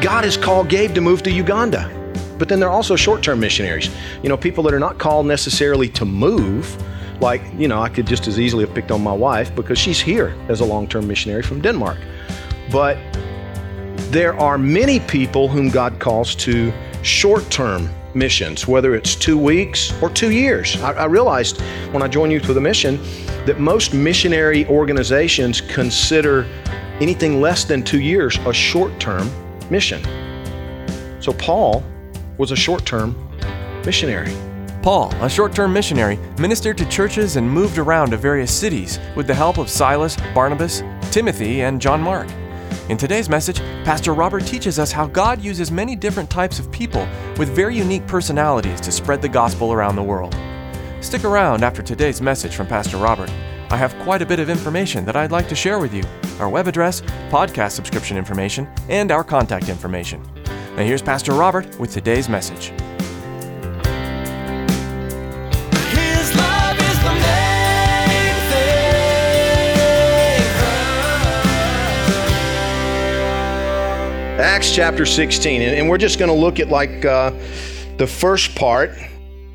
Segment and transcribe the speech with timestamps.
[0.00, 1.90] God has called Gabe to move to Uganda.
[2.38, 3.90] But then there are also short term missionaries.
[4.22, 6.82] You know, people that are not called necessarily to move.
[7.20, 10.00] Like, you know, I could just as easily have picked on my wife because she's
[10.00, 11.98] here as a long term missionary from Denmark.
[12.72, 12.96] But
[14.10, 19.92] there are many people whom God calls to short term missions, whether it's two weeks
[20.00, 20.80] or two years.
[20.80, 21.60] I, I realized
[21.92, 22.98] when I joined Youth with a Mission
[23.44, 26.46] that most missionary organizations consider
[27.00, 29.30] anything less than two years a short term
[29.70, 30.02] mission.
[31.20, 31.82] So Paul
[32.38, 33.16] was a short term
[33.84, 34.34] missionary.
[34.82, 39.26] Paul, a short term missionary, ministered to churches and moved around to various cities with
[39.26, 42.28] the help of Silas, Barnabas, Timothy, and John Mark.
[42.88, 47.06] In today's message, Pastor Robert teaches us how God uses many different types of people
[47.36, 50.34] with very unique personalities to spread the gospel around the world.
[51.00, 53.30] Stick around after today's message from Pastor Robert.
[53.70, 56.02] I have quite a bit of information that I'd like to share with you
[56.40, 60.22] our web address, podcast subscription information, and our contact information.
[60.76, 62.68] Now, here's Pastor Robert with today's message.
[65.92, 68.80] His love is the main thing.
[74.40, 77.30] Acts chapter 16, and, and we're just going to look at like uh,
[77.98, 78.92] the first part.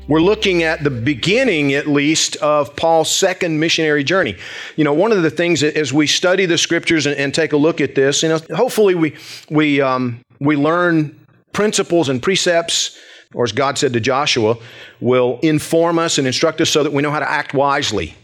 [0.08, 4.36] We're looking at the beginning, at least, of Paul's second missionary journey.
[4.76, 7.56] You know, one of the things as we study the scriptures and, and take a
[7.56, 9.16] look at this, you know, hopefully we
[9.50, 11.18] we um, we learn
[11.52, 12.96] principles and precepts,
[13.34, 14.56] or as God said to Joshua,
[15.00, 18.14] will inform us and instruct us so that we know how to act wisely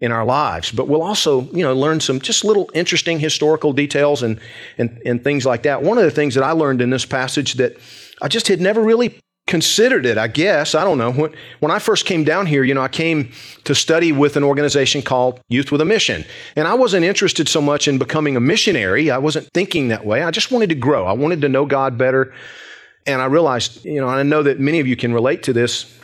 [0.00, 0.72] in our lives.
[0.72, 4.40] But we'll also, you know, learn some just little interesting historical details and,
[4.78, 5.82] and, and things like that.
[5.82, 7.76] One of the things that I learned in this passage that
[8.20, 9.20] I just had never really
[9.50, 10.74] considered it, I guess.
[10.74, 11.12] I don't know.
[11.12, 13.32] When, when I first came down here, you know, I came
[13.64, 16.24] to study with an organization called Youth with a Mission.
[16.56, 19.10] And I wasn't interested so much in becoming a missionary.
[19.10, 20.22] I wasn't thinking that way.
[20.22, 21.04] I just wanted to grow.
[21.04, 22.32] I wanted to know God better.
[23.06, 25.96] And I realized, you know, I know that many of you can relate to this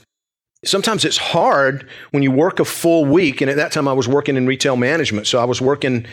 [0.64, 3.40] sometimes it's hard when you work a full week.
[3.40, 5.28] And at that time, I was working in retail management.
[5.28, 6.06] So I was working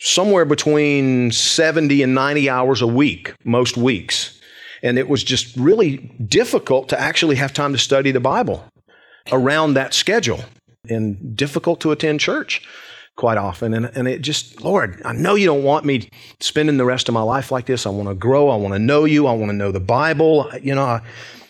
[0.00, 4.39] somewhere between 70 and 90 hours a week, most weeks.
[4.82, 8.64] And it was just really difficult to actually have time to study the Bible
[9.30, 10.40] around that schedule
[10.88, 12.66] and difficult to attend church
[13.16, 13.74] quite often.
[13.74, 16.08] And, and it just, Lord, I know you don't want me
[16.40, 17.84] spending the rest of my life like this.
[17.84, 18.48] I want to grow.
[18.48, 19.26] I want to know you.
[19.26, 20.50] I want to know the Bible.
[20.62, 21.02] You know, I,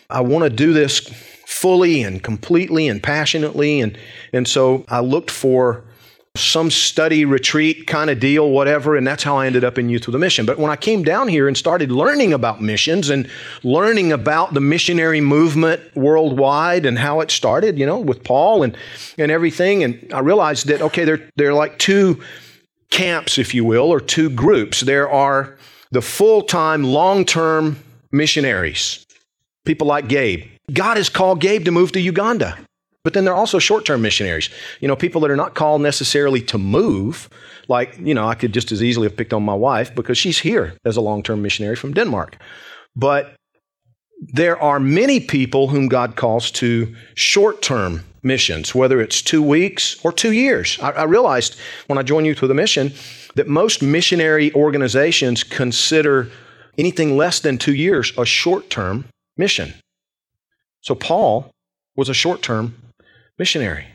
[0.09, 0.99] I want to do this
[1.45, 3.79] fully and completely and passionately.
[3.79, 3.97] And,
[4.33, 5.85] and so I looked for
[6.35, 10.05] some study retreat kind of deal, whatever, and that's how I ended up in Youth
[10.05, 10.45] with a Mission.
[10.45, 13.29] But when I came down here and started learning about missions and
[13.63, 18.77] learning about the missionary movement worldwide and how it started, you know, with Paul and,
[19.17, 22.21] and everything, and I realized that, okay, there, there are like two
[22.89, 24.81] camps, if you will, or two groups.
[24.81, 25.57] There are
[25.91, 27.77] the full time, long term
[28.11, 29.05] missionaries,
[29.65, 30.45] people like Gabe.
[30.71, 32.57] God has called Gabe to move to Uganda.
[33.03, 34.49] But then there are also short term missionaries.
[34.79, 37.29] You know, people that are not called necessarily to move.
[37.67, 40.39] Like, you know, I could just as easily have picked on my wife because she's
[40.39, 42.37] here as a long term missionary from Denmark.
[42.95, 43.35] But
[44.21, 49.99] there are many people whom God calls to short term missions, whether it's two weeks
[50.03, 50.77] or two years.
[50.79, 51.55] I, I realized
[51.87, 52.93] when I joined Youth with a Mission
[53.35, 56.29] that most missionary organizations consider
[56.77, 59.05] anything less than two years a short term
[59.37, 59.73] mission.
[60.81, 61.49] So Paul
[61.95, 62.75] was a short term
[63.41, 63.87] missionary.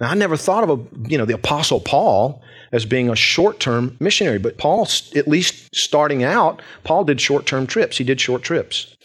[0.00, 2.42] Now, I never thought of a, you know, the Apostle Paul
[2.72, 7.46] as being a short term missionary, but Paul, at least starting out, Paul did short
[7.46, 7.98] term trips.
[7.98, 8.96] He did short trips.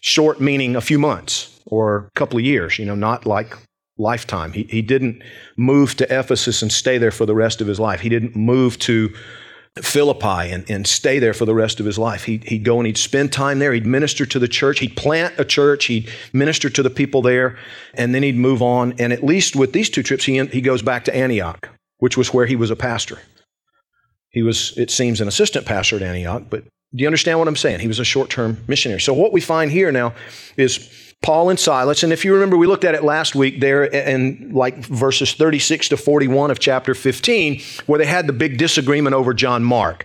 [0.00, 3.56] Short meaning a few months or a couple of years, you know, not like
[3.96, 4.52] lifetime.
[4.52, 5.22] He, he didn't
[5.56, 8.00] move to Ephesus and stay there for the rest of his life.
[8.00, 9.14] He didn't move to
[9.80, 12.24] Philippi and, and stay there for the rest of his life.
[12.24, 13.72] He'd, he'd go and he'd spend time there.
[13.72, 14.80] He'd minister to the church.
[14.80, 15.86] He'd plant a church.
[15.86, 17.56] He'd minister to the people there.
[17.94, 18.94] And then he'd move on.
[18.98, 22.34] And at least with these two trips, he, he goes back to Antioch, which was
[22.34, 23.18] where he was a pastor.
[24.28, 26.64] He was, it seems, an assistant pastor at Antioch, but
[26.94, 27.80] do you understand what I'm saying?
[27.80, 29.00] He was a short term missionary.
[29.00, 30.14] So, what we find here now
[30.56, 32.02] is Paul and Silas.
[32.02, 35.88] And if you remember, we looked at it last week there in like verses 36
[35.90, 40.04] to 41 of chapter 15, where they had the big disagreement over John Mark.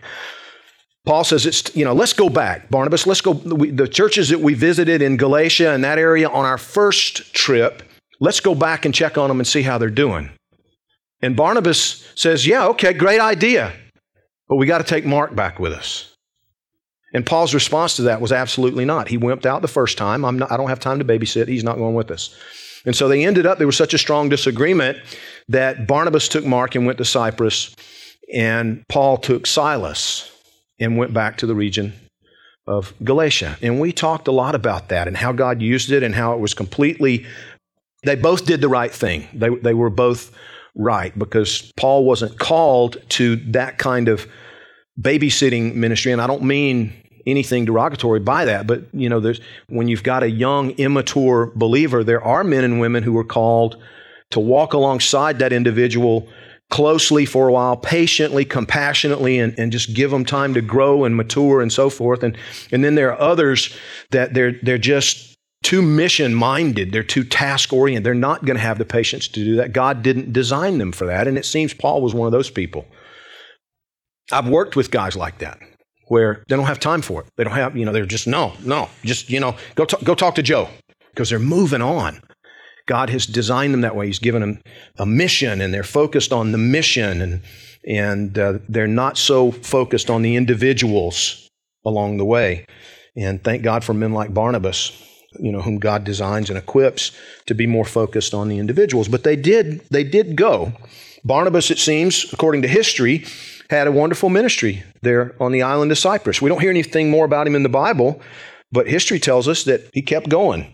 [1.06, 3.08] Paul says, it's, you know, let's go back, Barnabas.
[3.08, 3.34] Let's go.
[3.34, 7.81] The churches that we visited in Galatia and that area on our first trip,
[8.20, 10.30] let's go back and check on them and see how they're doing.
[11.22, 13.74] And Barnabas says, yeah, okay, great idea.
[14.50, 16.17] But we got to take Mark back with us.
[17.13, 19.07] And Paul's response to that was absolutely not.
[19.07, 20.25] He wimped out the first time.
[20.25, 21.48] I'm not, I don't have time to babysit.
[21.48, 22.36] He's not going with us.
[22.86, 24.98] And so they ended up, there was such a strong disagreement
[25.50, 27.75] that Barnabas took Mark and went to Cyprus,
[28.33, 30.31] and Paul took Silas
[30.80, 31.94] and went back to the region
[32.68, 33.57] of Galatia.
[33.62, 36.39] And we talked a lot about that and how God used it and how it
[36.39, 37.25] was completely,
[38.03, 39.27] they both did the right thing.
[39.33, 40.31] They, they were both
[40.75, 44.27] right because Paul wasn't called to that kind of
[45.00, 46.12] babysitting ministry.
[46.12, 46.94] And I don't mean
[47.26, 52.04] anything derogatory by that, but you know, there's, when you've got a young, immature believer,
[52.04, 53.82] there are men and women who are called
[54.30, 56.28] to walk alongside that individual
[56.70, 61.16] closely for a while, patiently, compassionately, and, and just give them time to grow and
[61.16, 62.24] mature and so forth.
[62.24, 62.38] And,
[62.72, 63.76] and then there are others
[64.12, 66.92] that they're, they're just too mission minded.
[66.92, 68.06] They're too task oriented.
[68.06, 69.74] They're not going to have the patience to do that.
[69.74, 71.28] God didn't design them for that.
[71.28, 72.86] And it seems Paul was one of those people.
[74.31, 75.59] I've worked with guys like that
[76.07, 77.27] where they don't have time for it.
[77.35, 80.15] They don't have, you know, they're just, no, no, just, you know, go, t- go
[80.15, 80.69] talk to Joe
[81.12, 82.21] because they're moving on.
[82.88, 84.07] God has designed them that way.
[84.07, 84.62] He's given them
[84.97, 87.41] a mission and they're focused on the mission and,
[87.85, 91.50] and uh, they're not so focused on the individuals
[91.85, 92.65] along the way.
[93.18, 94.91] And thank God for men like Barnabas,
[95.39, 97.12] you know, whom God designs and equips
[97.47, 99.07] to be more focused on the individuals.
[99.07, 100.71] But they did, they did go.
[101.27, 103.25] Barnabas, it seems, according to history,
[103.69, 106.41] had a wonderful ministry there on the island of Cyprus.
[106.41, 108.21] We don't hear anything more about him in the Bible,
[108.71, 110.74] but history tells us that he kept going.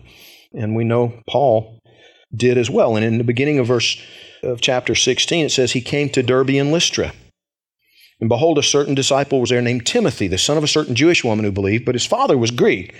[0.52, 1.80] And we know Paul
[2.34, 2.94] did as well.
[2.94, 4.00] And in the beginning of verse
[4.44, 7.12] of chapter 16, it says, He came to Derbe and Lystra.
[8.20, 11.24] And behold, a certain disciple was there named Timothy, the son of a certain Jewish
[11.24, 12.94] woman who believed, but his father was Greek.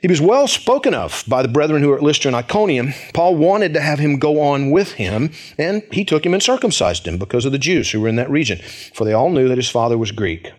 [0.00, 2.94] He was well spoken of by the brethren who were at Lystra and Iconium.
[3.12, 7.06] Paul wanted to have him go on with him, and he took him and circumcised
[7.06, 8.58] him because of the Jews who were in that region,
[8.94, 10.52] for they all knew that his father was Greek.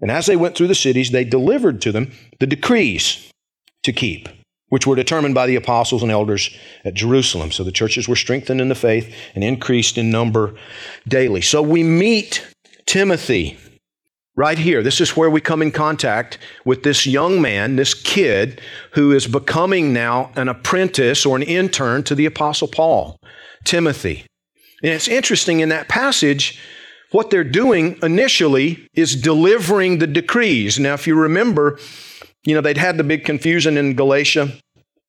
[0.00, 3.30] And as they went through the cities, they delivered to them the decrees
[3.84, 4.28] to keep,
[4.68, 6.50] which were determined by the apostles and elders
[6.84, 7.52] at Jerusalem.
[7.52, 10.54] So the churches were strengthened in the faith and increased in number
[11.06, 11.40] daily.
[11.40, 12.44] So we meet
[12.84, 13.56] Timothy
[14.34, 18.62] Right here, this is where we come in contact with this young man, this kid,
[18.92, 23.18] who is becoming now an apprentice or an intern to the Apostle Paul,
[23.64, 24.24] Timothy.
[24.82, 26.58] And it's interesting in that passage,
[27.10, 30.78] what they're doing initially is delivering the decrees.
[30.78, 31.78] Now, if you remember,
[32.44, 34.48] you know, they'd had the big confusion in Galatia.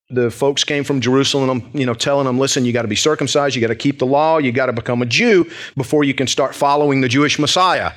[0.10, 3.56] The folks came from Jerusalem, you know, telling them, listen, you got to be circumcised,
[3.56, 6.28] you got to keep the law, you got to become a Jew before you can
[6.28, 7.94] start following the Jewish Messiah.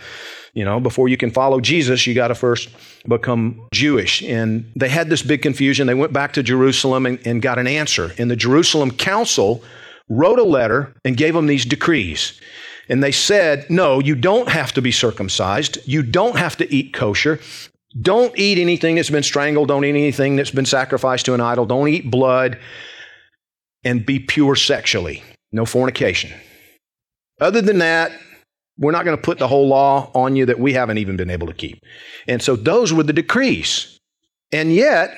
[0.56, 2.70] You know, before you can follow Jesus, you got to first
[3.06, 4.22] become Jewish.
[4.22, 5.86] And they had this big confusion.
[5.86, 8.12] They went back to Jerusalem and, and got an answer.
[8.16, 9.62] And the Jerusalem council
[10.08, 12.40] wrote a letter and gave them these decrees.
[12.88, 15.78] And they said, no, you don't have to be circumcised.
[15.84, 17.38] You don't have to eat kosher.
[18.00, 19.68] Don't eat anything that's been strangled.
[19.68, 21.66] Don't eat anything that's been sacrificed to an idol.
[21.66, 22.58] Don't eat blood.
[23.84, 25.22] And be pure sexually.
[25.52, 26.32] No fornication.
[27.42, 28.12] Other than that,
[28.78, 31.30] we're not going to put the whole law on you that we haven't even been
[31.30, 31.80] able to keep.
[32.28, 33.98] And so those were the decrees.
[34.52, 35.16] And yet,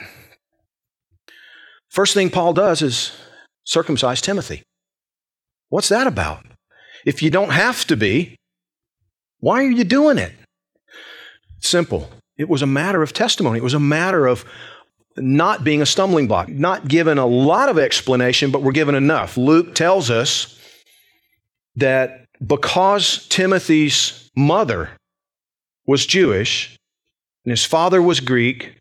[1.89, 3.13] first thing Paul does is
[3.65, 4.63] circumcise Timothy.
[5.69, 6.47] What's that about?
[7.05, 8.37] If you don't have to be,
[9.41, 10.33] why are you doing it?
[11.61, 12.11] Simple.
[12.37, 13.59] It was a matter of testimony.
[13.59, 14.45] It was a matter of
[15.17, 19.37] not being a stumbling block, not given a lot of explanation, but we're given enough.
[19.37, 20.57] Luke tells us
[21.77, 24.91] that because Timothy's mother
[25.87, 26.77] was Jewish
[27.45, 28.77] and his father was Greek,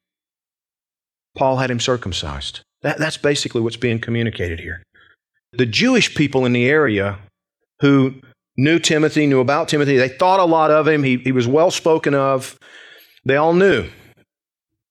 [1.35, 2.61] Paul had him circumcised.
[2.81, 4.83] That, that's basically what's being communicated here.
[5.53, 7.19] The Jewish people in the area
[7.79, 8.15] who
[8.57, 11.03] knew Timothy, knew about Timothy, they thought a lot of him.
[11.03, 12.57] He, he was well spoken of.
[13.25, 13.89] They all knew.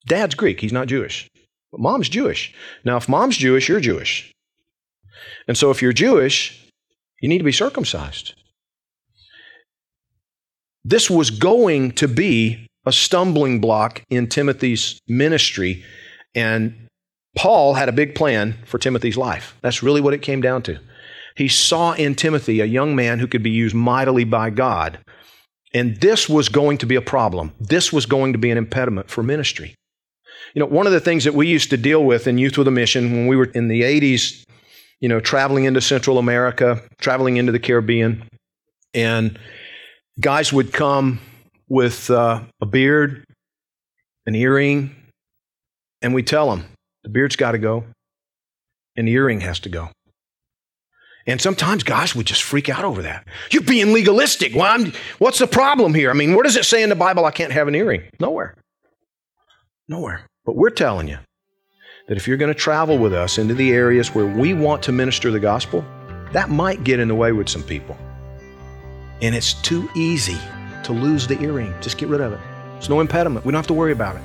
[0.07, 1.29] Dad's Greek, he's not Jewish.
[1.73, 2.55] But mom's Jewish.
[2.85, 4.33] Now, if mom's Jewish, you're Jewish.
[5.49, 6.65] And so if you're Jewish,
[7.21, 8.35] you need to be circumcised.
[10.89, 15.85] This was going to be a stumbling block in Timothy's ministry,
[16.33, 16.87] and
[17.37, 19.57] Paul had a big plan for Timothy's life.
[19.63, 20.79] That's really what it came down to.
[21.35, 25.01] He saw in Timothy a young man who could be used mightily by God.
[25.75, 27.53] And this was going to be a problem.
[27.59, 29.75] This was going to be an impediment for ministry.
[30.55, 32.69] You know, one of the things that we used to deal with in Youth with
[32.69, 34.45] a Mission when we were in the 80s,
[35.01, 38.23] you know, traveling into Central America, traveling into the Caribbean,
[38.95, 39.37] and
[40.21, 41.21] guys would come
[41.69, 43.25] with uh, a beard,
[44.27, 44.95] an earring,
[46.03, 46.65] and we tell them
[47.03, 47.85] the beard's got to go
[48.97, 49.91] and the earring has to go.
[51.27, 53.27] And sometimes guys would just freak out over that.
[53.51, 54.55] You're being legalistic.
[54.55, 56.11] Well, I'm, what's the problem here?
[56.11, 58.05] I mean, where does it say in the Bible I can't have an earring?
[58.21, 58.55] Nowhere.
[59.89, 60.25] Nowhere.
[60.45, 61.19] But we're telling you
[62.07, 64.93] that if you're going to travel with us into the areas where we want to
[64.93, 65.85] minister the gospel,
[66.33, 67.97] that might get in the way with some people.
[69.23, 70.39] And it's too easy
[70.85, 71.75] to lose the earring.
[71.81, 72.41] Just get rid of it.
[72.75, 73.47] There's no impediment.
[73.47, 74.23] We don't have to worry about it.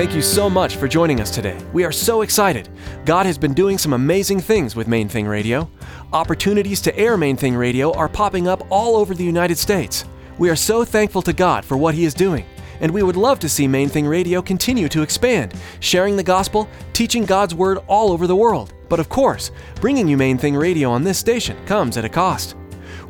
[0.00, 1.62] Thank you so much for joining us today.
[1.74, 2.70] We are so excited.
[3.04, 5.70] God has been doing some amazing things with Main Thing Radio.
[6.14, 10.06] Opportunities to air Main Thing Radio are popping up all over the United States.
[10.38, 12.46] We are so thankful to God for what He is doing,
[12.80, 16.66] and we would love to see Main Thing Radio continue to expand, sharing the gospel,
[16.94, 18.72] teaching God's Word all over the world.
[18.88, 19.50] But of course,
[19.82, 22.56] bringing you Main Thing Radio on this station comes at a cost.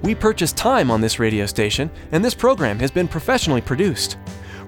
[0.03, 4.17] We purchase time on this radio station, and this program has been professionally produced.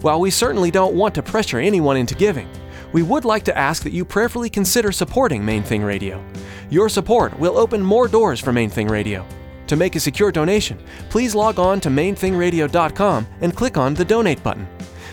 [0.03, 2.49] While we certainly don't want to pressure anyone into giving,
[2.93, 6.23] we would like to ask that you prayerfully consider supporting Main Thing Radio.
[6.71, 9.25] Your support will open more doors for Main Thing Radio.
[9.69, 10.79] To make a secure donation,
[11.09, 14.67] please log on to mainthingradio.com and click on the donate button.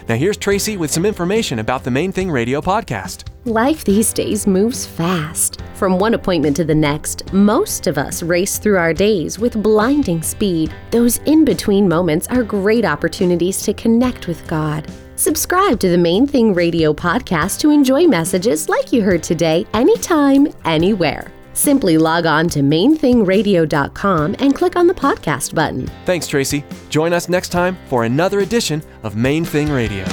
[0.07, 3.28] Now here's Tracy with some information about the Main Thing Radio podcast.
[3.45, 5.61] Life these days moves fast.
[5.75, 10.21] From one appointment to the next, most of us race through our days with blinding
[10.21, 10.73] speed.
[10.91, 14.91] Those in between moments are great opportunities to connect with God.
[15.15, 20.49] Subscribe to the Main Thing Radio podcast to enjoy messages like you heard today, anytime,
[20.65, 21.31] anywhere.
[21.53, 25.87] Simply log on to mainthingradio.com and click on the podcast button.
[26.05, 26.65] Thanks, Tracy.
[26.89, 30.05] Join us next time for another edition of Main Thing Radio.